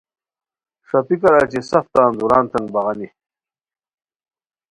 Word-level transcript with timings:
ݰاپیکار 0.87 1.33
اچی 1.43 1.61
سف 1.69 1.85
تان 1.93 2.09
دُورانتین 2.19 2.65
بغانی 2.73 3.07